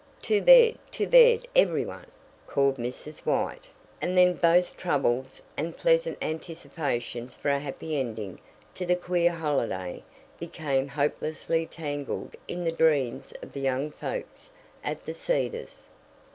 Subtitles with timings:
[0.23, 0.79] "To bed!
[0.93, 2.07] To bed, every one!"
[2.47, 3.23] called Mrs.
[3.23, 3.65] White,
[4.01, 8.39] and then both troubles and pleasant anticipations for a happy ending
[8.73, 10.01] to the queer holiday
[10.39, 14.49] became hopelessly tangled in the dreams of the young folks
[14.83, 15.89] at The Cedars.